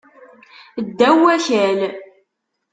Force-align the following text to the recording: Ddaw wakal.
Ddaw 0.85 1.17
wakal. 1.23 1.79